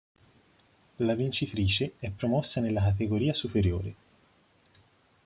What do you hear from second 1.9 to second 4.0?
è promossa nella categoria superiore.